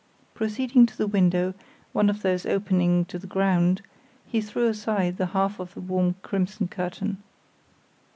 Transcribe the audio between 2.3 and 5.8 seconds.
opening to the ground, he threw aside the half of the